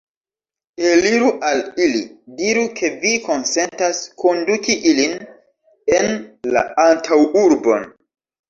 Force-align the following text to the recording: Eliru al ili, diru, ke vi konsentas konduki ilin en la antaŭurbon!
Eliru 0.91 1.27
al 1.49 1.59
ili, 1.87 1.99
diru, 2.39 2.63
ke 2.79 2.91
vi 3.03 3.11
konsentas 3.27 3.99
konduki 4.25 4.79
ilin 4.93 5.15
en 5.99 6.11
la 6.57 6.65
antaŭurbon! 6.89 7.91